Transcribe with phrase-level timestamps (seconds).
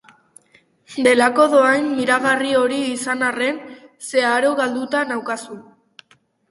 [1.07, 3.63] Delako dohain miragarri hori izan arren,
[4.11, 5.65] zeharo galduta naukazu.